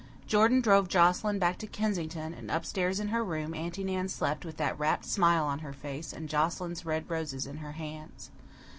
Jordan 0.25 0.61
drove 0.61 0.87
Joscelyn 0.87 1.37
back 1.37 1.59
to 1.59 1.67
Kensington; 1.67 2.33
and 2.33 2.49
up 2.49 2.65
stairs 2.65 2.99
in 2.99 3.09
her 3.09 3.23
room 3.23 3.53
Aunty 3.53 3.83
Nan 3.83 4.09
slept, 4.09 4.43
with 4.43 4.57
that 4.57 4.79
rapt 4.79 5.05
smile 5.05 5.43
on 5.45 5.59
her 5.59 5.73
face 5.73 6.11
and 6.11 6.27
Joscelyn's 6.27 6.87
red 6.87 7.07
roses 7.07 7.45
in 7.45 7.57
her 7.57 7.73
hands. 7.73 8.31